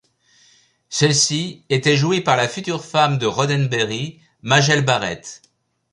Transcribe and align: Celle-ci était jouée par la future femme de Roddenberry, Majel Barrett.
Celle-ci 0.89 1.63
était 1.69 1.95
jouée 1.95 2.21
par 2.21 2.35
la 2.35 2.47
future 2.47 2.83
femme 2.83 3.19
de 3.19 3.27
Roddenberry, 3.27 4.19
Majel 4.41 4.83
Barrett. 4.83 5.43